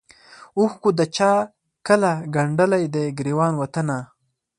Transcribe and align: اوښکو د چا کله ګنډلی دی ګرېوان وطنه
اوښکو 0.59 0.89
د 0.99 1.01
چا 1.15 1.31
کله 1.87 2.11
ګنډلی 2.35 2.83
دی 2.93 3.05
ګرېوان 3.19 3.53
وطنه 3.57 3.97